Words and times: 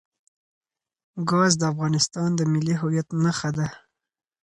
ګاز 1.29 1.51
د 1.59 1.63
افغانستان 1.73 2.29
د 2.35 2.41
ملي 2.51 2.75
هویت 2.81 3.07
نښه 3.23 3.49
ده. 3.57 3.67